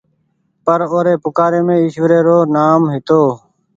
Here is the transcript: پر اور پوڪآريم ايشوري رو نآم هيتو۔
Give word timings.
پر 0.65 0.79
اور 0.93 1.07
پوڪآريم 1.23 1.67
ايشوري 1.79 2.19
رو 2.27 2.37
نآم 2.55 2.81
هيتو۔ 2.93 3.21